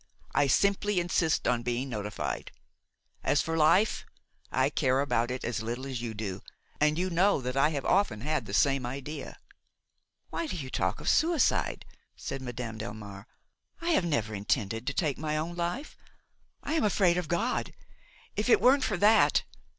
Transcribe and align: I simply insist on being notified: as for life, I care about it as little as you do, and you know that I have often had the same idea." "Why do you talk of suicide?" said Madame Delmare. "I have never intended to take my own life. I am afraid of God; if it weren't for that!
I 0.33 0.47
simply 0.47 0.99
insist 0.99 1.47
on 1.47 1.61
being 1.61 1.87
notified: 1.87 2.51
as 3.23 3.39
for 3.43 3.55
life, 3.55 4.03
I 4.51 4.71
care 4.71 4.99
about 4.99 5.29
it 5.29 5.43
as 5.43 5.61
little 5.61 5.85
as 5.85 6.01
you 6.01 6.15
do, 6.15 6.41
and 6.79 6.97
you 6.97 7.11
know 7.11 7.39
that 7.41 7.55
I 7.55 7.69
have 7.69 7.85
often 7.85 8.21
had 8.21 8.47
the 8.47 8.53
same 8.55 8.83
idea." 8.83 9.37
"Why 10.31 10.47
do 10.47 10.57
you 10.57 10.71
talk 10.71 11.01
of 11.01 11.07
suicide?" 11.07 11.85
said 12.15 12.41
Madame 12.41 12.79
Delmare. 12.79 13.27
"I 13.79 13.91
have 13.91 14.03
never 14.05 14.33
intended 14.33 14.87
to 14.87 14.93
take 14.95 15.19
my 15.19 15.37
own 15.37 15.53
life. 15.55 15.95
I 16.63 16.73
am 16.73 16.83
afraid 16.83 17.19
of 17.19 17.27
God; 17.27 17.71
if 18.35 18.49
it 18.49 18.59
weren't 18.59 18.83
for 18.83 18.97
that! 18.97 19.43